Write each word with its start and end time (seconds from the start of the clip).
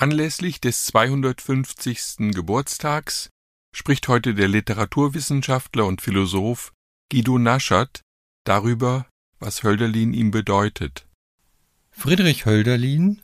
Anlässlich 0.00 0.62
des 0.62 0.86
250. 0.86 2.32
Geburtstags 2.32 3.28
spricht 3.70 4.08
heute 4.08 4.34
der 4.34 4.48
Literaturwissenschaftler 4.48 5.84
und 5.84 6.00
Philosoph 6.00 6.72
Guido 7.12 7.36
Naschert 7.36 8.00
darüber, 8.44 9.04
was 9.40 9.62
Hölderlin 9.62 10.14
ihm 10.14 10.30
bedeutet. 10.30 11.06
Friedrich 11.90 12.46
Hölderlin 12.46 13.20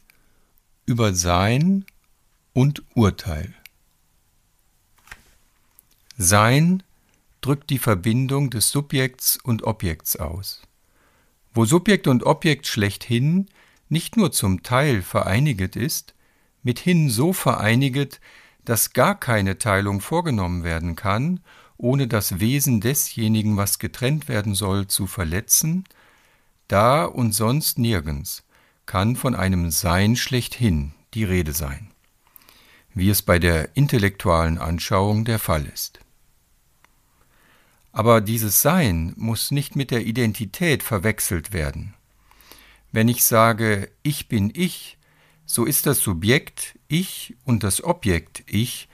über 0.84 1.14
Sein 1.14 1.86
und 2.52 2.82
Urteil. 2.94 3.54
Sein 6.19 6.82
drückt 7.41 7.70
die 7.70 7.78
Verbindung 7.78 8.50
des 8.50 8.70
Subjekts 8.70 9.38
und 9.42 9.62
Objekts 9.62 10.16
aus. 10.16 10.60
Wo 11.54 11.64
Subjekt 11.64 12.06
und 12.06 12.24
Objekt 12.24 12.66
schlechthin 12.66 13.48
nicht 13.88 14.19
nur 14.19 14.30
zum 14.30 14.62
Teil 14.62 15.00
vereiniget 15.00 15.74
ist, 15.74 16.12
mithin 16.67 17.11
so 17.11 17.33
vereiniget, 17.33 18.20
dass 18.64 18.92
gar 18.92 19.14
keine 19.14 19.56
Teilung 19.56 20.00
vorgenommen 20.00 20.64
werden 20.64 20.97
kann, 20.97 21.39
ohne 21.77 22.09
das 22.09 22.41
Wesen 22.41 22.81
desjenigen, 22.81 23.56
was 23.56 23.78
getrennt 23.78 24.27
werden 24.27 24.56
soll, 24.56 24.89
zu 24.89 25.06
verletzen, 25.06 25.84
da 26.67 27.05
und 27.05 27.31
sonst 27.31 27.78
nirgends 27.78 28.42
kann 28.84 29.14
von 29.14 29.37
einem 29.37 29.70
Sein 29.70 30.17
schlechthin 30.17 30.92
die 31.14 31.22
Rede 31.22 31.53
sein, 31.53 31.92
wie 32.94 33.11
es 33.11 33.22
bei 33.22 33.39
der 33.39 33.77
intellektualen 33.77 34.59
Anschauung 34.59 35.25
der 35.25 35.39
Fall 35.39 35.67
ist. 35.67 36.00
Aber 37.92 38.20
dieses 38.20 38.61
Sein 38.61 39.14
muss 39.17 39.53
nicht 39.53 39.77
mit 39.77 39.92
der 39.92 40.05
Identität 40.05 40.83
verwechselt 40.83 41.53
werden. 41.53 41.94
Wenn 42.91 43.06
ich 43.06 43.22
sage, 43.22 43.89
ich 44.03 44.27
bin 44.27 44.50
ich, 44.53 44.97
so 45.47 45.64
ist 45.64 45.86
das 45.86 46.00
Subjekt 46.00 46.78
Ich 46.89 47.37
und 47.44 47.62
das 47.62 47.82
Objekt 47.82 48.43
Ich 48.47 48.88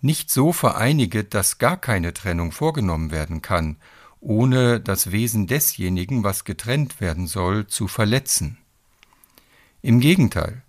nicht 0.00 0.30
so 0.30 0.52
vereiniget, 0.52 1.34
dass 1.34 1.58
gar 1.58 1.76
keine 1.76 2.14
Trennung 2.14 2.50
vorgenommen 2.50 3.10
werden 3.10 3.42
kann, 3.42 3.76
ohne 4.20 4.80
das 4.80 5.12
Wesen 5.12 5.46
desjenigen, 5.46 6.24
was 6.24 6.44
getrennt 6.44 7.00
werden 7.00 7.26
soll, 7.26 7.66
zu 7.66 7.88
verletzen. 7.88 8.58
Im 9.82 10.00
Gegenteil, 10.00 10.62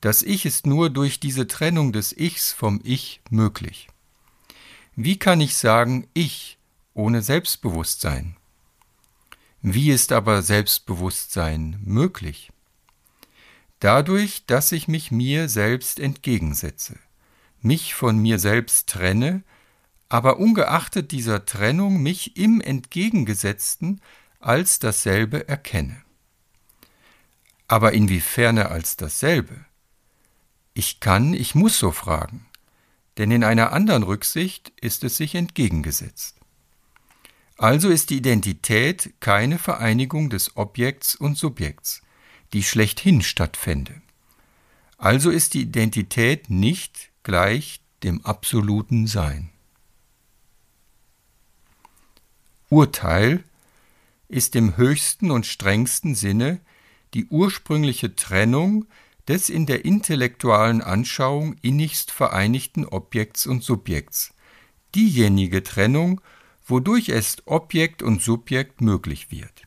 das 0.00 0.22
Ich 0.22 0.46
ist 0.46 0.66
nur 0.66 0.88
durch 0.88 1.20
diese 1.20 1.46
Trennung 1.46 1.92
des 1.92 2.16
Ichs 2.16 2.52
vom 2.52 2.80
Ich 2.84 3.20
möglich. 3.28 3.88
Wie 4.94 5.18
kann 5.18 5.40
ich 5.40 5.56
sagen 5.56 6.06
Ich 6.14 6.58
ohne 6.94 7.22
Selbstbewusstsein? 7.22 8.36
Wie 9.62 9.90
ist 9.90 10.12
aber 10.12 10.42
Selbstbewusstsein 10.42 11.78
möglich? 11.84 12.50
Dadurch, 13.80 14.46
dass 14.46 14.72
ich 14.72 14.88
mich 14.88 15.10
mir 15.10 15.48
selbst 15.48 16.00
entgegensetze, 16.00 16.98
mich 17.60 17.94
von 17.94 18.18
mir 18.18 18.38
selbst 18.38 18.88
trenne, 18.88 19.42
aber 20.08 20.38
ungeachtet 20.38 21.10
dieser 21.10 21.44
Trennung 21.44 22.02
mich 22.02 22.36
im 22.36 22.60
Entgegengesetzten 22.60 24.00
als 24.40 24.78
dasselbe 24.78 25.48
erkenne. 25.48 26.02
Aber 27.68 27.92
inwieferne 27.92 28.70
als 28.70 28.96
dasselbe? 28.96 29.64
Ich 30.72 31.00
kann, 31.00 31.34
ich 31.34 31.54
muss 31.54 31.78
so 31.78 31.90
fragen, 31.90 32.46
denn 33.18 33.30
in 33.30 33.42
einer 33.42 33.72
anderen 33.72 34.04
Rücksicht 34.04 34.72
ist 34.80 35.04
es 35.04 35.16
sich 35.16 35.34
entgegengesetzt. 35.34 36.36
Also 37.58 37.88
ist 37.88 38.10
die 38.10 38.18
Identität 38.18 39.14
keine 39.20 39.58
Vereinigung 39.58 40.30
des 40.30 40.56
Objekts 40.56 41.16
und 41.16 41.36
Subjekts, 41.36 42.02
die 42.52 42.62
schlechthin 42.62 43.22
stattfände. 43.22 44.00
Also 44.98 45.30
ist 45.30 45.54
die 45.54 45.62
Identität 45.62 46.50
nicht 46.50 47.10
gleich 47.22 47.80
dem 48.02 48.24
absoluten 48.24 49.06
Sein. 49.06 49.50
Urteil 52.68 53.44
ist 54.28 54.56
im 54.56 54.76
höchsten 54.76 55.30
und 55.30 55.46
strengsten 55.46 56.14
Sinne 56.14 56.60
die 57.14 57.26
ursprüngliche 57.26 58.16
Trennung 58.16 58.86
des 59.28 59.48
in 59.48 59.66
der 59.66 59.84
intellektualen 59.84 60.82
Anschauung 60.82 61.56
innigst 61.62 62.10
vereinigten 62.10 62.84
Objekts 62.84 63.46
und 63.46 63.62
Subjekts, 63.62 64.34
diejenige 64.94 65.62
Trennung, 65.62 66.20
wodurch 66.64 67.08
es 67.08 67.36
Objekt 67.46 68.02
und 68.02 68.22
Subjekt 68.22 68.80
möglich 68.80 69.30
wird, 69.30 69.62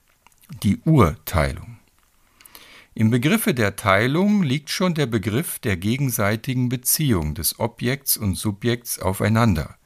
die 0.64 0.78
Urteilung. 0.84 1.79
Im 3.00 3.12
Begriffe 3.12 3.54
der 3.54 3.78
Teilung 3.78 4.44
liegt 4.44 4.70
schon 4.70 4.94
der 4.94 5.06
Begriff 5.06 5.58
der 5.60 5.78
gegenseitigen 5.78 6.68
Beziehung 6.68 7.34
des 7.34 7.58
Objekts 7.58 8.18
und 8.18 8.36
Subjekts 8.36 9.00
aufeinander 9.00 9.78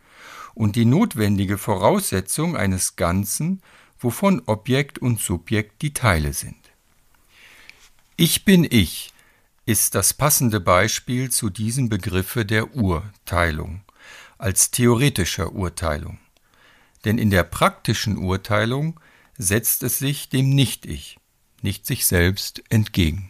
und 0.55 0.75
die 0.75 0.85
notwendige 0.85 1.59
Voraussetzung 1.59 2.57
eines 2.57 2.95
Ganzen, 2.95 3.61
wovon 3.99 4.41
Objekt 4.47 4.97
und 4.97 5.19
Subjekt 5.19 5.83
die 5.83 5.93
Teile 5.93 6.33
sind. 6.33 6.57
Ich 8.17 8.45
bin 8.45 8.65
ich 8.67 9.13
ist 9.67 9.93
das 9.93 10.15
passende 10.15 10.59
Beispiel 10.59 11.29
zu 11.29 11.51
diesem 11.51 11.89
Begriffe 11.89 12.47
der 12.47 12.75
Urteilung 12.75 13.83
als 14.39 14.71
theoretischer 14.71 15.53
Urteilung. 15.53 16.17
Denn 17.05 17.19
in 17.19 17.29
der 17.29 17.43
praktischen 17.43 18.17
Urteilung 18.17 18.99
setzt 19.37 19.83
es 19.83 19.99
sich 19.99 20.29
dem 20.29 20.49
Nicht-Ich, 20.49 21.19
nicht 21.63 21.85
sich 21.85 22.05
selbst 22.05 22.63
entgegen. 22.69 23.29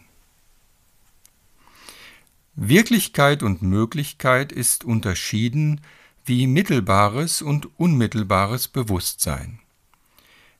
Wirklichkeit 2.56 3.42
und 3.42 3.62
Möglichkeit 3.62 4.52
ist 4.52 4.84
unterschieden 4.84 5.80
wie 6.24 6.46
mittelbares 6.46 7.42
und 7.42 7.68
unmittelbares 7.78 8.68
Bewusstsein. 8.68 9.58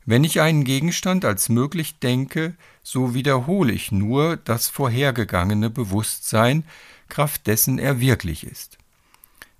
Wenn 0.06 0.24
ich 0.24 0.40
einen 0.40 0.64
Gegenstand 0.64 1.24
als 1.24 1.48
möglich 1.48 1.98
denke, 1.98 2.54
so 2.82 3.14
wiederhole 3.14 3.72
ich 3.72 3.90
nur 3.90 4.36
das 4.36 4.68
vorhergegangene 4.68 5.70
Bewusstsein, 5.70 6.64
kraft 7.08 7.46
dessen 7.46 7.78
er 7.78 8.00
wirklich 8.00 8.44
ist. 8.44 8.76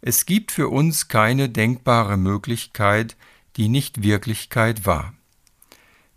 Es 0.02 0.26
gibt 0.26 0.52
für 0.52 0.68
uns 0.68 1.08
keine 1.08 1.48
denkbare 1.48 2.18
Möglichkeit, 2.18 3.16
die 3.56 3.68
nicht 3.68 4.02
Wirklichkeit 4.02 4.84
war. 4.84 5.14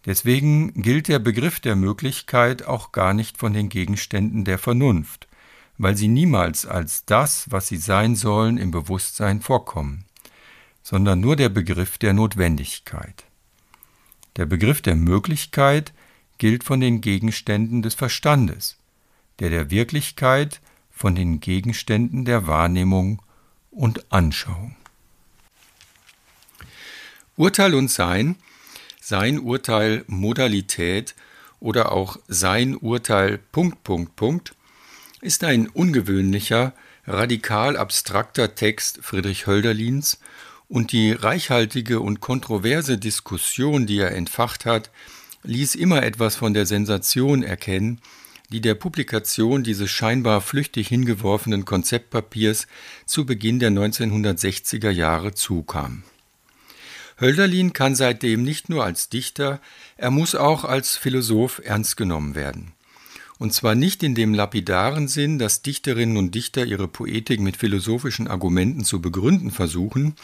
Deswegen 0.07 0.71
gilt 0.81 1.09
der 1.09 1.19
Begriff 1.19 1.59
der 1.59 1.75
Möglichkeit 1.75 2.63
auch 2.63 2.93
gar 2.93 3.13
nicht 3.13 3.37
von 3.37 3.51
den 3.51 3.67
Gegenständen 3.67 4.45
der 4.45 4.57
Vernunft, 4.57 5.27
weil 5.77 5.97
sie 5.97 6.07
niemals 6.07 6.65
als 6.65 7.03
das, 7.03 7.51
was 7.51 7.67
sie 7.67 7.75
sein 7.75 8.15
sollen, 8.15 8.57
im 8.57 8.71
Bewusstsein 8.71 9.41
vorkommen, 9.41 10.05
sondern 10.81 11.19
nur 11.19 11.35
der 11.35 11.49
Begriff 11.49 11.97
der 11.97 12.13
Notwendigkeit. 12.13 13.25
Der 14.37 14.45
Begriff 14.45 14.81
der 14.81 14.95
Möglichkeit 14.95 15.91
gilt 16.37 16.63
von 16.63 16.79
den 16.79 17.01
Gegenständen 17.01 17.81
des 17.81 17.93
Verstandes, 17.93 18.77
der 19.39 19.49
der 19.49 19.71
Wirklichkeit 19.71 20.61
von 20.89 21.15
den 21.15 21.41
Gegenständen 21.41 22.23
der 22.23 22.47
Wahrnehmung 22.47 23.21
und 23.71 24.09
Anschauung. 24.09 24.77
Urteil 27.35 27.75
und 27.75 27.91
Sein 27.91 28.37
sein 29.07 29.39
Urteil 29.39 30.03
Modalität 30.07 31.15
oder 31.61 31.93
auch 31.93 32.19
sein 32.27 32.75
Urteil 32.75 33.39
Punkt, 33.53 33.81
Punkt, 33.85 34.17
Punkt 34.17 34.53
ist 35.21 35.45
ein 35.45 35.69
ungewöhnlicher, 35.69 36.73
radikal 37.05 37.77
abstrakter 37.77 38.53
Text 38.55 38.99
Friedrich 39.01 39.47
Hölderlins 39.47 40.19
und 40.67 40.91
die 40.91 41.13
reichhaltige 41.13 42.01
und 42.01 42.19
kontroverse 42.19 42.97
Diskussion, 42.97 43.87
die 43.87 43.99
er 43.99 44.11
entfacht 44.11 44.65
hat, 44.65 44.91
ließ 45.43 45.75
immer 45.75 46.03
etwas 46.03 46.35
von 46.35 46.53
der 46.53 46.65
Sensation 46.65 47.43
erkennen, 47.43 48.01
die 48.49 48.59
der 48.59 48.75
Publikation 48.75 49.63
dieses 49.63 49.89
scheinbar 49.89 50.41
flüchtig 50.41 50.89
hingeworfenen 50.89 51.63
Konzeptpapiers 51.63 52.67
zu 53.05 53.25
Beginn 53.25 53.59
der 53.59 53.71
1960er 53.71 54.89
Jahre 54.89 55.33
zukam. 55.33 56.03
Hölderlin 57.19 57.73
kann 57.73 57.95
seitdem 57.95 58.43
nicht 58.43 58.69
nur 58.69 58.83
als 58.83 59.09
Dichter, 59.09 59.59
er 59.97 60.11
muss 60.11 60.35
auch 60.35 60.63
als 60.63 60.97
Philosoph 60.97 61.61
ernst 61.63 61.97
genommen 61.97 62.35
werden. 62.35 62.73
und 63.39 63.53
zwar 63.53 63.75
nicht 63.75 64.01
in 64.01 64.15
dem 64.15 64.33
lapidaren 64.33 65.07
Sinn, 65.07 65.37
dass 65.37 65.61
Dichterinnen 65.61 66.17
und 66.17 66.33
Dichter 66.33 66.65
ihre 66.65 66.87
Poetik 66.87 67.39
mit 67.39 67.55
philosophischen 67.55 68.27
Argumenten 68.27 68.83
zu 68.83 68.99
begründen 68.99 69.51
versuchen, 69.51 70.15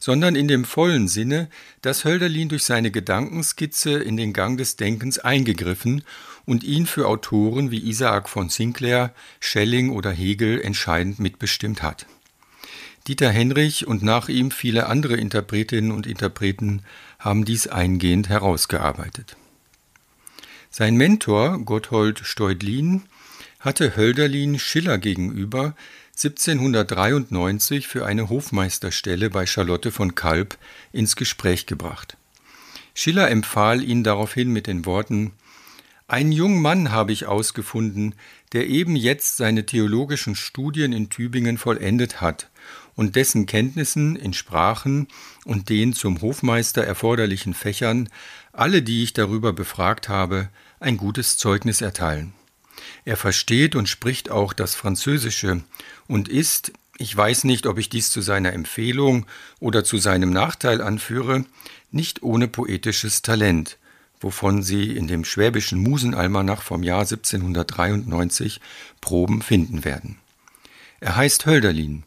sondern 0.00 0.34
in 0.34 0.48
dem 0.48 0.64
vollen 0.64 1.06
Sinne, 1.06 1.48
dass 1.82 2.04
Hölderlin 2.04 2.48
durch 2.48 2.64
seine 2.64 2.90
Gedankenskizze 2.90 3.92
in 3.92 4.16
den 4.16 4.32
Gang 4.32 4.58
des 4.58 4.76
Denkens 4.76 5.18
eingegriffen 5.18 6.02
und 6.44 6.64
ihn 6.64 6.86
für 6.86 7.06
Autoren 7.06 7.70
wie 7.70 7.88
Isaac 7.88 8.28
von 8.28 8.48
Sinclair, 8.48 9.14
Schelling 9.38 9.90
oder 9.90 10.10
Hegel 10.10 10.60
entscheidend 10.60 11.20
mitbestimmt 11.20 11.82
hat. 11.82 12.06
Dieter 13.06 13.30
Henrich 13.30 13.86
und 13.86 14.02
nach 14.02 14.28
ihm 14.28 14.50
viele 14.50 14.86
andere 14.86 15.16
Interpretinnen 15.16 15.90
und 15.90 16.06
Interpreten 16.06 16.82
haben 17.18 17.44
dies 17.44 17.66
eingehend 17.66 18.28
herausgearbeitet. 18.28 19.36
Sein 20.70 20.96
Mentor 20.96 21.58
Gotthold 21.64 22.20
Steudlin 22.22 23.02
hatte 23.58 23.96
Hölderlin 23.96 24.58
Schiller 24.58 24.98
gegenüber 24.98 25.74
1793 26.10 27.88
für 27.88 28.04
eine 28.04 28.28
Hofmeisterstelle 28.28 29.30
bei 29.30 29.46
Charlotte 29.46 29.90
von 29.90 30.14
Kalb 30.14 30.58
ins 30.92 31.16
Gespräch 31.16 31.66
gebracht. 31.66 32.18
Schiller 32.94 33.30
empfahl 33.30 33.82
ihn 33.82 34.04
daraufhin 34.04 34.52
mit 34.52 34.66
den 34.66 34.84
Worten 34.84 35.32
Einen 36.08 36.32
jungen 36.32 36.60
Mann 36.60 36.90
habe 36.90 37.12
ich 37.12 37.26
ausgefunden, 37.26 38.14
der 38.52 38.68
eben 38.68 38.96
jetzt 38.96 39.36
seine 39.36 39.64
theologischen 39.64 40.34
Studien 40.34 40.92
in 40.92 41.08
Tübingen 41.08 41.56
vollendet 41.56 42.20
hat 42.20 42.50
und 43.00 43.16
dessen 43.16 43.46
Kenntnissen 43.46 44.14
in 44.14 44.34
Sprachen 44.34 45.08
und 45.46 45.70
den 45.70 45.94
zum 45.94 46.20
Hofmeister 46.20 46.84
erforderlichen 46.84 47.54
Fächern 47.54 48.10
alle, 48.52 48.82
die 48.82 49.02
ich 49.02 49.14
darüber 49.14 49.54
befragt 49.54 50.10
habe, 50.10 50.50
ein 50.80 50.98
gutes 50.98 51.38
Zeugnis 51.38 51.80
erteilen. 51.80 52.34
Er 53.06 53.16
versteht 53.16 53.74
und 53.74 53.88
spricht 53.88 54.30
auch 54.30 54.52
das 54.52 54.74
Französische 54.74 55.62
und 56.08 56.28
ist, 56.28 56.74
ich 56.98 57.16
weiß 57.16 57.44
nicht, 57.44 57.66
ob 57.66 57.78
ich 57.78 57.88
dies 57.88 58.10
zu 58.10 58.20
seiner 58.20 58.52
Empfehlung 58.52 59.24
oder 59.60 59.82
zu 59.82 59.96
seinem 59.96 60.28
Nachteil 60.28 60.82
anführe, 60.82 61.46
nicht 61.90 62.22
ohne 62.22 62.48
poetisches 62.48 63.22
Talent, 63.22 63.78
wovon 64.20 64.62
Sie 64.62 64.94
in 64.94 65.06
dem 65.06 65.24
schwäbischen 65.24 65.78
Musenalmanach 65.78 66.60
vom 66.60 66.82
Jahr 66.82 67.00
1793 67.00 68.60
Proben 69.00 69.40
finden 69.40 69.86
werden. 69.86 70.18
Er 71.00 71.16
heißt 71.16 71.46
Hölderlin 71.46 72.04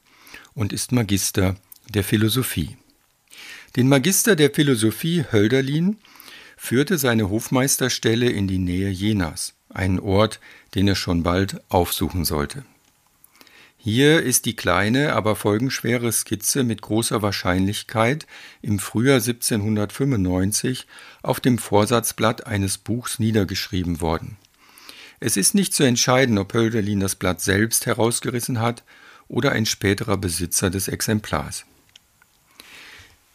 und 0.55 0.73
ist 0.73 0.91
Magister 0.91 1.55
der 1.89 2.03
Philosophie. 2.03 2.77
Den 3.75 3.88
Magister 3.89 4.35
der 4.35 4.51
Philosophie 4.51 5.25
Hölderlin 5.31 5.97
führte 6.57 6.97
seine 6.97 7.29
Hofmeisterstelle 7.29 8.29
in 8.29 8.47
die 8.47 8.59
Nähe 8.59 8.89
Jenas, 8.89 9.53
einen 9.69 10.00
Ort, 10.00 10.39
den 10.75 10.88
er 10.88 10.95
schon 10.95 11.23
bald 11.23 11.61
aufsuchen 11.69 12.23
sollte. 12.25 12.63
Hier 13.85 14.23
ist 14.23 14.45
die 14.45 14.55
kleine, 14.55 15.11
aber 15.11 15.35
folgenschwere 15.35 16.09
Skizze 16.13 16.63
mit 16.63 16.81
großer 16.81 17.21
Wahrscheinlichkeit 17.21 18.27
im 18.61 18.79
Frühjahr 18.79 19.17
1795 19.17 20.88
auf 21.21 21.41
dem 21.41 21.57
Vorsatzblatt 21.57 22.47
eines 22.47 22.77
Buchs 22.77 23.19
niedergeschrieben 23.19 24.00
worden. 24.00 24.38
Es 25.19 25.35
ist 25.35 25.53
nicht 25.53 25.73
zu 25.73 25.83
entscheiden, 25.83 26.38
ob 26.38 26.53
Hölderlin 26.53 27.01
das 27.01 27.15
Blatt 27.15 27.41
selbst 27.41 27.85
herausgerissen 27.85 28.61
hat 28.61 28.83
oder 29.33 29.51
ein 29.51 29.65
späterer 29.65 30.15
Besitzer 30.15 30.69
des 30.69 30.88
Exemplars. 30.88 31.65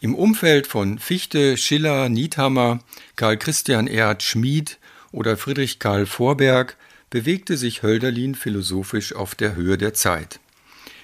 Im 0.00 0.14
Umfeld 0.14 0.68
von 0.68 1.00
Fichte, 1.00 1.56
Schiller, 1.56 2.08
Niethammer, 2.08 2.78
Karl 3.16 3.36
Christian 3.36 3.88
Erhard 3.88 4.22
Schmid 4.22 4.78
oder 5.10 5.36
Friedrich 5.36 5.80
Karl 5.80 6.06
Vorberg 6.06 6.76
bewegte 7.10 7.56
sich 7.56 7.82
Hölderlin 7.82 8.36
philosophisch 8.36 9.12
auf 9.12 9.34
der 9.34 9.56
Höhe 9.56 9.76
der 9.76 9.92
Zeit. 9.92 10.38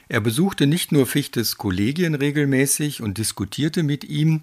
Er 0.08 0.20
besuchte 0.20 0.68
nicht 0.68 0.92
nur 0.92 1.06
Fichtes 1.06 1.58
Kollegien 1.58 2.14
regelmäßig 2.14 3.02
und 3.02 3.18
diskutierte 3.18 3.82
mit 3.82 4.04
ihm, 4.04 4.42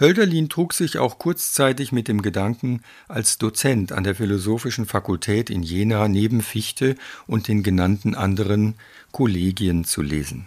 Hölderlin 0.00 0.48
trug 0.48 0.72
sich 0.72 0.98
auch 0.98 1.18
kurzzeitig 1.18 1.92
mit 1.92 2.08
dem 2.08 2.22
Gedanken, 2.22 2.80
als 3.08 3.38
Dozent 3.38 3.92
an 3.92 4.04
der 4.04 4.14
Philosophischen 4.14 4.86
Fakultät 4.86 5.50
in 5.50 5.62
Jena 5.62 6.08
neben 6.08 6.40
Fichte 6.40 6.96
und 7.26 7.46
den 7.46 7.62
genannten 7.62 8.14
anderen 8.14 8.74
Kollegien 9.12 9.84
zu 9.84 10.02
lesen. 10.02 10.46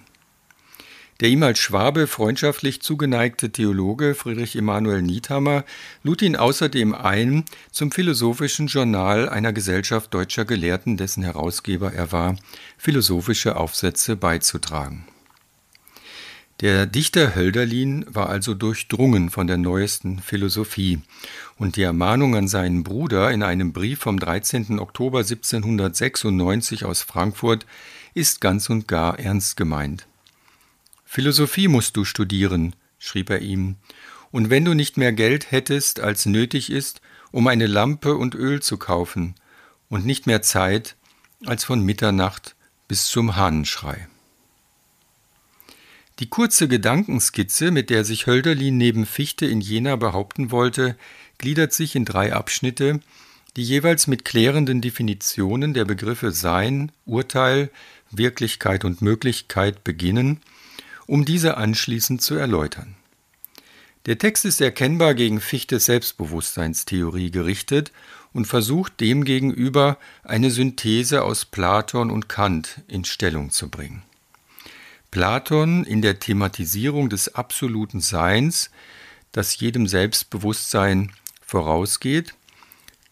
Der 1.21 1.29
ihm 1.29 1.43
als 1.43 1.59
Schwabe 1.59 2.07
freundschaftlich 2.07 2.81
zugeneigte 2.81 3.51
Theologe 3.51 4.15
Friedrich 4.15 4.57
Emanuel 4.57 5.01
Niethammer 5.01 5.63
lud 6.03 6.21
ihn 6.21 6.35
außerdem 6.35 6.93
ein, 6.93 7.45
zum 7.71 7.91
Philosophischen 7.91 8.67
Journal 8.67 9.29
einer 9.29 9.53
Gesellschaft 9.53 10.13
deutscher 10.13 10.43
Gelehrten, 10.43 10.97
dessen 10.97 11.23
Herausgeber 11.23 11.93
er 11.93 12.11
war, 12.11 12.35
philosophische 12.77 13.55
Aufsätze 13.55 14.17
beizutragen. 14.17 15.05
Der 16.61 16.85
Dichter 16.85 17.35
Hölderlin 17.35 18.05
war 18.07 18.29
also 18.29 18.53
durchdrungen 18.53 19.29
von 19.29 19.45
der 19.45 19.57
neuesten 19.57 20.19
Philosophie, 20.19 21.01
und 21.57 21.75
die 21.75 21.81
Ermahnung 21.81 22.33
an 22.37 22.47
seinen 22.47 22.83
Bruder 22.83 23.29
in 23.31 23.43
einem 23.43 23.73
Brief 23.73 23.99
vom 23.99 24.17
13. 24.17 24.79
Oktober 24.79 25.19
1796 25.19 26.85
aus 26.85 27.01
Frankfurt 27.01 27.65
ist 28.13 28.39
ganz 28.39 28.69
und 28.69 28.87
gar 28.87 29.19
ernst 29.19 29.57
gemeint. 29.57 30.07
Philosophie 31.03 31.67
musst 31.67 31.97
du 31.97 32.05
studieren, 32.05 32.73
schrieb 32.99 33.29
er 33.31 33.41
ihm, 33.41 33.75
und 34.31 34.49
wenn 34.49 34.63
du 34.63 34.73
nicht 34.73 34.95
mehr 34.95 35.11
Geld 35.11 35.51
hättest, 35.51 35.99
als 35.99 36.25
nötig 36.25 36.71
ist, 36.71 37.01
um 37.33 37.47
eine 37.47 37.67
Lampe 37.67 38.15
und 38.15 38.33
Öl 38.33 38.61
zu 38.61 38.77
kaufen, 38.77 39.35
und 39.89 40.05
nicht 40.05 40.25
mehr 40.25 40.41
Zeit, 40.41 40.95
als 41.45 41.65
von 41.65 41.81
Mitternacht 41.81 42.55
bis 42.87 43.07
zum 43.07 43.35
Hahnenschrei. 43.35 44.07
Die 46.19 46.29
kurze 46.29 46.67
Gedankenskizze, 46.67 47.71
mit 47.71 47.89
der 47.89 48.05
sich 48.05 48.25
Hölderlin 48.27 48.77
neben 48.77 49.05
Fichte 49.05 49.45
in 49.45 49.61
Jena 49.61 49.95
behaupten 49.95 50.51
wollte, 50.51 50.95
gliedert 51.37 51.73
sich 51.73 51.95
in 51.95 52.05
drei 52.05 52.33
Abschnitte, 52.33 53.01
die 53.57 53.63
jeweils 53.63 54.07
mit 54.07 54.25
klärenden 54.25 54.81
Definitionen 54.81 55.73
der 55.73 55.85
Begriffe 55.85 56.31
Sein, 56.31 56.91
Urteil, 57.05 57.69
Wirklichkeit 58.11 58.85
und 58.85 59.01
Möglichkeit 59.01 59.83
beginnen 59.83 60.39
um 61.07 61.25
diese 61.25 61.57
anschließend 61.57 62.21
zu 62.21 62.35
erläutern. 62.35 62.95
Der 64.05 64.17
Text 64.19 64.45
ist 64.45 64.61
erkennbar 64.61 65.15
gegen 65.15 65.41
Fichtes 65.41 65.85
Selbstbewusstseinstheorie 65.85 67.31
gerichtet 67.31 67.91
und 68.33 68.45
versucht 68.45 68.99
demgegenüber 68.99 69.97
eine 70.23 70.51
Synthese 70.51 71.23
aus 71.23 71.45
Platon 71.45 72.11
und 72.11 72.29
Kant 72.29 72.81
in 72.87 73.03
Stellung 73.03 73.49
zu 73.49 73.69
bringen. 73.69 74.03
Platon 75.15 75.85
in 75.85 76.01
der 76.01 76.19
Thematisierung 76.19 77.07
des 77.07 77.35
absoluten 77.35 78.01
Seins, 78.01 78.69
das 79.31 79.57
jedem 79.57 79.87
Selbstbewusstsein 79.87 81.13
vorausgeht, 81.39 82.35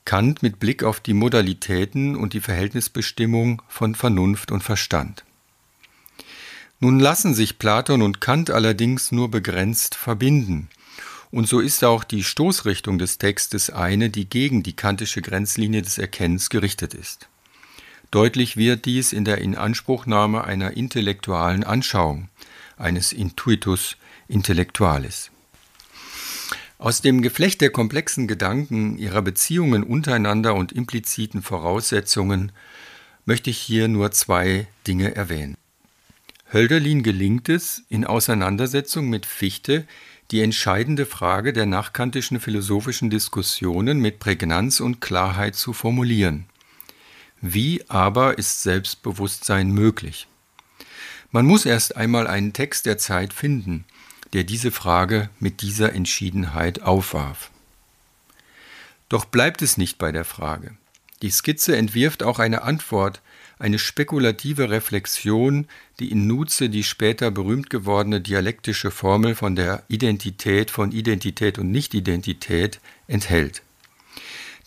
Kant 0.03 0.43
mit 0.43 0.59
Blick 0.59 0.83
auf 0.83 0.99
die 0.99 1.13
Modalitäten 1.13 2.17
und 2.17 2.33
die 2.33 2.41
Verhältnisbestimmung 2.41 3.61
von 3.69 3.95
Vernunft 3.95 4.51
und 4.51 4.61
Verstand. 4.61 5.23
Nun 6.81 6.99
lassen 6.99 7.33
sich 7.33 7.57
Platon 7.57 8.01
und 8.01 8.19
Kant 8.19 8.49
allerdings 8.49 9.13
nur 9.13 9.31
begrenzt 9.31 9.95
verbinden. 9.95 10.67
Und 11.31 11.47
so 11.47 11.61
ist 11.61 11.85
auch 11.85 12.03
die 12.03 12.25
Stoßrichtung 12.25 12.97
des 12.97 13.17
Textes 13.17 13.69
eine, 13.69 14.09
die 14.09 14.27
gegen 14.29 14.61
die 14.61 14.75
kantische 14.75 15.21
Grenzlinie 15.21 15.81
des 15.81 15.97
Erkennens 15.99 16.49
gerichtet 16.49 16.95
ist. 16.95 17.29
Deutlich 18.13 18.57
wird 18.57 18.85
dies 18.85 19.11
in 19.11 19.25
der 19.25 19.39
Inanspruchnahme 19.39 20.43
einer 20.43 20.77
intellektualen 20.77 21.63
Anschauung, 21.63 22.29
eines 22.77 23.11
Intuitus 23.11 23.97
Intellectualis. 24.27 25.31
Aus 26.77 27.01
dem 27.01 27.23
Geflecht 27.23 27.59
der 27.61 27.71
komplexen 27.71 28.27
Gedanken, 28.27 28.99
ihrer 28.99 29.23
Beziehungen 29.23 29.81
untereinander 29.81 30.53
und 30.53 30.71
impliziten 30.71 31.41
Voraussetzungen 31.41 32.51
möchte 33.25 33.49
ich 33.49 33.57
hier 33.57 33.87
nur 33.87 34.11
zwei 34.11 34.67
Dinge 34.85 35.15
erwähnen. 35.15 35.57
Hölderlin 36.51 37.01
gelingt 37.01 37.49
es, 37.49 37.81
in 37.89 38.05
Auseinandersetzung 38.05 39.09
mit 39.09 39.25
Fichte 39.25 39.87
die 40.29 40.41
entscheidende 40.41 41.07
Frage 41.07 41.51
der 41.51 41.65
nachkantischen 41.65 42.39
philosophischen 42.39 43.09
Diskussionen 43.09 43.97
mit 43.97 44.19
Prägnanz 44.19 44.81
und 44.81 45.01
Klarheit 45.01 45.55
zu 45.55 45.73
formulieren. 45.73 46.45
Wie 47.45 47.83
aber 47.89 48.37
ist 48.37 48.63
Selbstbewusstsein 48.63 49.69
möglich? 49.69 50.27
Man 51.29 51.45
muss 51.45 51.65
erst 51.65 51.97
einmal 51.97 52.25
einen 52.25 52.53
Text 52.53 52.85
der 52.85 52.97
Zeit 52.97 53.33
finden, 53.33 53.83
der 54.31 54.45
diese 54.45 54.71
Frage 54.71 55.29
mit 55.41 55.61
dieser 55.61 55.91
Entschiedenheit 55.91 56.83
aufwarf. 56.83 57.51
Doch 59.09 59.25
bleibt 59.25 59.61
es 59.61 59.75
nicht 59.75 59.97
bei 59.97 60.13
der 60.13 60.23
Frage. 60.23 60.77
Die 61.21 61.31
Skizze 61.31 61.75
entwirft 61.75 62.23
auch 62.23 62.39
eine 62.39 62.61
Antwort 62.61 63.21
eine 63.59 63.77
spekulative 63.77 64.69
Reflexion, 64.69 65.67
die 65.99 66.13
in 66.13 66.27
Nutze 66.27 66.69
die 66.69 66.85
später 66.85 67.29
berühmt 67.29 67.69
gewordene 67.69 68.21
dialektische 68.21 68.89
Formel 68.89 69.35
von 69.35 69.57
der 69.57 69.83
Identität 69.89 70.71
von 70.71 70.93
Identität 70.93 71.59
und 71.59 71.71
Nichtidentität 71.71 72.79
enthält. 73.07 73.63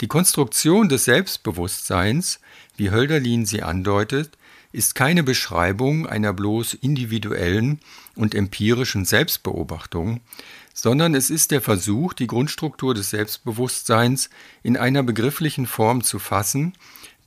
Die 0.02 0.08
Konstruktion 0.08 0.90
des 0.90 1.04
Selbstbewusstseins, 1.04 2.40
wie 2.76 2.90
Hölderlin 2.90 3.46
sie 3.46 3.62
andeutet, 3.62 4.36
ist 4.72 4.94
keine 4.94 5.22
Beschreibung 5.22 6.06
einer 6.06 6.34
bloß 6.34 6.74
individuellen 6.74 7.80
und 8.14 8.34
empirischen 8.34 9.06
Selbstbeobachtung, 9.06 10.20
sondern 10.74 11.14
es 11.14 11.30
ist 11.30 11.50
der 11.50 11.62
Versuch, 11.62 12.12
die 12.12 12.26
Grundstruktur 12.26 12.92
des 12.92 13.08
Selbstbewusstseins 13.08 14.28
in 14.62 14.76
einer 14.76 15.02
begrifflichen 15.02 15.66
Form 15.66 16.02
zu 16.02 16.18
fassen, 16.18 16.74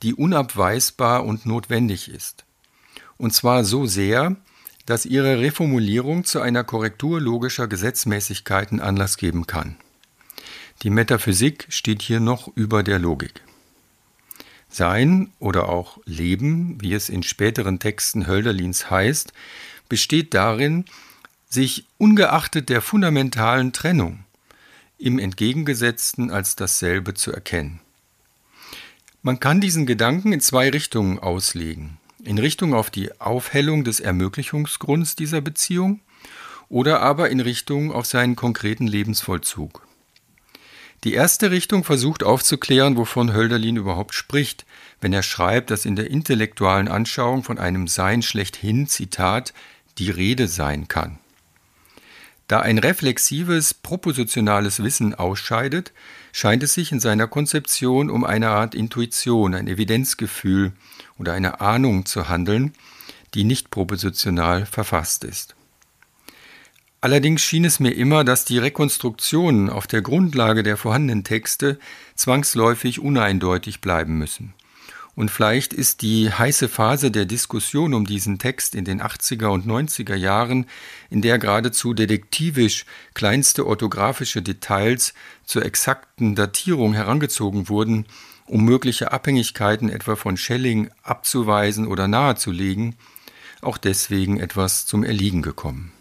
die 0.03 0.13
unabweisbar 0.13 1.25
und 1.25 1.47
notwendig 1.47 2.07
ist. 2.07 2.45
Und 3.17 3.33
zwar 3.33 3.65
so 3.65 3.87
sehr, 3.87 4.35
dass 4.85 5.07
ihre 5.07 5.39
Reformulierung 5.39 6.25
zu 6.25 6.41
einer 6.41 6.63
Korrektur 6.63 7.19
logischer 7.19 7.67
Gesetzmäßigkeiten 7.67 8.79
Anlass 8.79 9.17
geben 9.17 9.47
kann. 9.47 9.75
Die 10.81 10.89
Metaphysik 10.89 11.65
steht 11.67 12.01
hier 12.01 12.21
noch 12.21 12.49
über 12.55 12.83
der 12.83 12.99
Logik. 12.99 13.41
Sein 14.69 15.31
oder 15.39 15.67
auch 15.67 15.99
Leben, 16.05 16.77
wie 16.79 16.93
es 16.93 17.09
in 17.09 17.21
späteren 17.21 17.79
Texten 17.79 18.27
Hölderlins 18.27 18.89
heißt, 18.89 19.33
besteht 19.89 20.33
darin, 20.33 20.85
sich 21.49 21.85
ungeachtet 21.97 22.69
der 22.69 22.81
fundamentalen 22.81 23.73
Trennung 23.73 24.23
im 24.97 25.19
entgegengesetzten 25.19 26.31
als 26.31 26.55
dasselbe 26.55 27.13
zu 27.13 27.33
erkennen. 27.33 27.81
Man 29.21 29.41
kann 29.41 29.59
diesen 29.59 29.85
Gedanken 29.85 30.31
in 30.31 30.39
zwei 30.39 30.69
Richtungen 30.69 31.19
auslegen. 31.19 31.97
In 32.23 32.37
Richtung 32.37 32.73
auf 32.73 32.89
die 32.89 33.19
Aufhellung 33.19 33.83
des 33.83 33.99
Ermöglichungsgrunds 33.99 35.17
dieser 35.17 35.41
Beziehung 35.41 35.99
oder 36.69 37.01
aber 37.01 37.29
in 37.29 37.41
Richtung 37.41 37.91
auf 37.91 38.05
seinen 38.05 38.37
konkreten 38.37 38.87
Lebensvollzug. 38.87 39.88
Die 41.05 41.13
erste 41.13 41.49
Richtung 41.49 41.85
versucht 41.85 42.23
aufzuklären, 42.23 42.97
wovon 42.97 43.33
Hölderlin 43.33 43.77
überhaupt 43.77 44.13
spricht, 44.13 44.65
wenn 44.99 45.13
er 45.13 45.23
schreibt, 45.23 45.71
dass 45.71 45.85
in 45.85 45.95
der 45.95 46.11
intellektualen 46.11 46.89
Anschauung 46.89 47.43
von 47.43 47.57
einem 47.57 47.87
Sein 47.87 48.21
schlechthin, 48.21 48.87
Zitat, 48.87 49.53
die 49.97 50.09
Rede 50.09 50.47
sein 50.47 50.89
kann. 50.89 51.19
Da 52.49 52.59
ein 52.61 52.79
reflexives, 52.79 53.73
propositionales 53.73 54.83
Wissen 54.83 55.13
ausscheidet, 55.13 55.93
scheint 56.33 56.63
es 56.63 56.73
sich 56.73 56.91
in 56.91 56.99
seiner 56.99 57.27
Konzeption 57.27 58.09
um 58.09 58.23
eine 58.25 58.49
Art 58.49 58.75
Intuition, 58.75 59.53
ein 59.53 59.67
Evidenzgefühl 59.67 60.73
oder 61.17 61.33
eine 61.33 61.61
Ahnung 61.61 62.05
zu 62.07 62.27
handeln, 62.27 62.73
die 63.35 63.43
nicht 63.43 63.69
propositional 63.69 64.65
verfasst 64.65 65.23
ist. 65.23 65.55
Allerdings 67.01 67.41
schien 67.41 67.63
es 67.63 67.79
mir 67.79 67.91
immer, 67.91 68.25
dass 68.25 68.43
die 68.43 68.57
Rekonstruktionen 68.57 69.69
auf 69.69 69.87
der 69.87 70.01
Grundlage 70.01 70.63
der 70.63 70.75
vorhandenen 70.75 71.23
Texte 71.23 71.79
zwangsläufig 72.15 72.99
uneindeutig 72.99 73.79
bleiben 73.79 74.17
müssen. 74.17 74.53
Und 75.15 75.31
vielleicht 75.31 75.73
ist 75.73 76.01
die 76.01 76.31
heiße 76.31 76.67
Phase 76.67 77.09
der 77.09 77.25
Diskussion 77.25 77.93
um 77.93 78.05
diesen 78.05 78.37
Text 78.37 78.75
in 78.75 78.85
den 78.85 79.01
80er 79.01 79.47
und 79.47 79.65
90er 79.65 80.15
Jahren, 80.15 80.65
in 81.09 81.21
der 81.21 81.39
geradezu 81.39 81.93
detektivisch 81.93 82.85
kleinste 83.13 83.65
orthografische 83.65 84.41
Details 84.41 85.13
zur 85.45 85.65
exakten 85.65 86.35
Datierung 86.35 86.93
herangezogen 86.93 87.69
wurden, 87.69 88.05
um 88.45 88.63
mögliche 88.65 89.11
Abhängigkeiten 89.11 89.89
etwa 89.89 90.15
von 90.15 90.37
Schelling 90.37 90.89
abzuweisen 91.03 91.87
oder 91.87 92.07
nahezulegen, 92.07 92.95
auch 93.61 93.77
deswegen 93.77 94.39
etwas 94.39 94.85
zum 94.85 95.03
Erliegen 95.03 95.41
gekommen. 95.41 95.91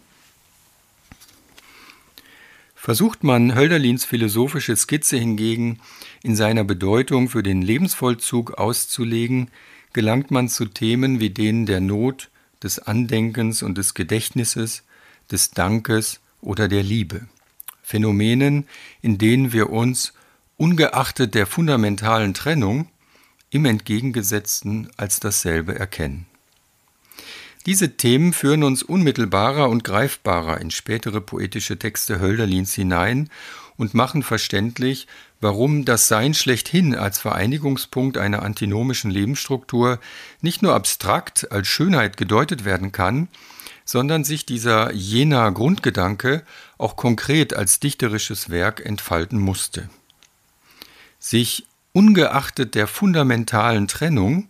Versucht 2.81 3.25
man 3.25 3.55
Hölderlins 3.55 4.05
philosophische 4.05 4.73
Skizze 4.73 5.17
hingegen 5.17 5.81
in 6.23 6.37
seiner 6.37 6.63
Bedeutung 6.63 7.27
für 7.27 7.43
den 7.43 7.61
Lebensvollzug 7.61 8.53
auszulegen, 8.53 9.51
gelangt 9.91 10.31
man 10.31 10.47
zu 10.47 10.63
Themen 10.63 11.19
wie 11.19 11.29
denen 11.29 11.65
der 11.65 11.81
Not, 11.81 12.29
des 12.63 12.79
Andenkens 12.79 13.63
und 13.63 13.77
des 13.77 13.95
Gedächtnisses, 13.95 14.83
des 15.29 15.51
Dankes 15.51 16.21
oder 16.39 16.69
der 16.69 16.81
Liebe. 16.81 17.27
Phänomenen, 17.83 18.65
in 19.01 19.17
denen 19.17 19.51
wir 19.51 19.71
uns, 19.71 20.13
ungeachtet 20.55 21.35
der 21.35 21.47
fundamentalen 21.47 22.33
Trennung, 22.33 22.87
im 23.49 23.65
entgegengesetzten 23.65 24.89
als 24.95 25.19
dasselbe 25.19 25.77
erkennen. 25.77 26.27
Diese 27.65 27.97
Themen 27.97 28.33
führen 28.33 28.63
uns 28.63 28.83
unmittelbarer 28.83 29.69
und 29.69 29.83
greifbarer 29.83 30.61
in 30.61 30.71
spätere 30.71 31.19
poetische 31.19 31.77
Texte 31.77 32.19
Hölderlins 32.19 32.73
hinein 32.73 33.29
und 33.75 33.93
machen 33.93 34.23
verständlich, 34.23 35.07
warum 35.41 35.85
das 35.85 36.07
Sein 36.07 36.33
schlechthin 36.33 36.95
als 36.95 37.19
Vereinigungspunkt 37.19 38.17
einer 38.17 38.43
antinomischen 38.43 39.11
Lebensstruktur 39.11 39.99
nicht 40.41 40.61
nur 40.61 40.73
abstrakt 40.73 41.51
als 41.51 41.67
Schönheit 41.67 42.17
gedeutet 42.17 42.65
werden 42.65 42.91
kann, 42.91 43.27
sondern 43.85 44.23
sich 44.23 44.45
dieser 44.45 44.93
jener 44.93 45.51
Grundgedanke 45.51 46.43
auch 46.77 46.95
konkret 46.95 47.53
als 47.53 47.79
dichterisches 47.79 48.49
Werk 48.49 48.85
entfalten 48.85 49.39
musste. 49.39 49.89
Sich 51.19 51.65
ungeachtet 51.91 52.75
der 52.75 52.87
fundamentalen 52.87 53.87
Trennung 53.87 54.47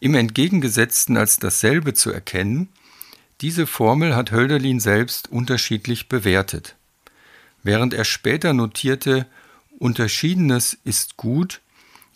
im 0.00 0.14
Entgegengesetzten 0.14 1.16
als 1.16 1.38
dasselbe 1.38 1.94
zu 1.94 2.10
erkennen, 2.10 2.68
diese 3.40 3.66
Formel 3.66 4.16
hat 4.16 4.32
Hölderlin 4.32 4.80
selbst 4.80 5.30
unterschiedlich 5.30 6.08
bewertet. 6.08 6.76
Während 7.62 7.94
er 7.94 8.04
später 8.04 8.52
notierte, 8.52 9.26
Unterschiedenes 9.78 10.76
ist 10.84 11.16
gut, 11.16 11.60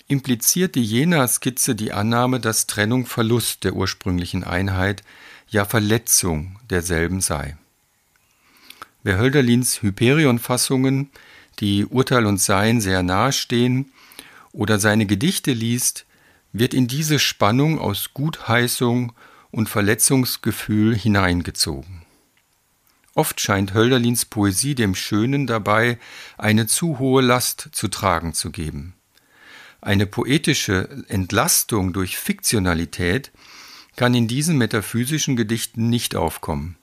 impliziert 0.06 0.74
die 0.74 0.84
Jena-Skizze 0.84 1.74
die 1.74 1.92
Annahme, 1.92 2.40
dass 2.40 2.66
Trennung 2.66 3.06
Verlust 3.06 3.64
der 3.64 3.74
ursprünglichen 3.74 4.44
Einheit, 4.44 5.02
ja 5.48 5.64
Verletzung 5.64 6.58
derselben 6.68 7.20
sei. 7.20 7.56
Wer 9.02 9.18
Hölderlins 9.18 9.82
Hyperion-Fassungen, 9.82 11.10
die 11.60 11.86
Urteil 11.86 12.26
und 12.26 12.38
Sein 12.38 12.80
sehr 12.80 13.02
nahe 13.02 13.32
stehen, 13.32 13.92
oder 14.52 14.78
seine 14.78 15.06
Gedichte 15.06 15.52
liest, 15.52 16.06
wird 16.54 16.72
in 16.72 16.86
diese 16.86 17.18
Spannung 17.18 17.78
aus 17.80 18.10
Gutheißung 18.14 19.12
und 19.50 19.68
Verletzungsgefühl 19.68 20.96
hineingezogen. 20.96 22.02
Oft 23.14 23.40
scheint 23.40 23.74
Hölderlins 23.74 24.24
Poesie 24.24 24.74
dem 24.74 24.94
Schönen 24.94 25.46
dabei 25.46 25.98
eine 26.38 26.66
zu 26.66 26.98
hohe 26.98 27.22
Last 27.22 27.68
zu 27.72 27.88
tragen 27.88 28.34
zu 28.34 28.50
geben. 28.50 28.94
Eine 29.80 30.06
poetische 30.06 31.04
Entlastung 31.08 31.92
durch 31.92 32.16
Fiktionalität 32.16 33.32
kann 33.96 34.14
in 34.14 34.28
diesen 34.28 34.56
metaphysischen 34.56 35.36
Gedichten 35.36 35.90
nicht 35.90 36.14
aufkommen, 36.14 36.76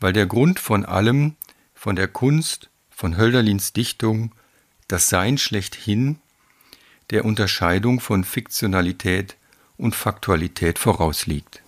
weil 0.00 0.12
der 0.12 0.26
Grund 0.26 0.58
von 0.58 0.84
allem, 0.84 1.36
von 1.72 1.94
der 1.94 2.08
Kunst, 2.08 2.68
von 2.90 3.16
Hölderlins 3.16 3.72
Dichtung, 3.72 4.34
das 4.88 5.08
Sein 5.08 5.38
schlechthin 5.38 6.18
der 7.10 7.24
Unterscheidung 7.24 8.00
von 8.00 8.24
Fiktionalität 8.24 9.36
und 9.76 9.94
Faktualität 9.94 10.78
vorausliegt 10.78 11.62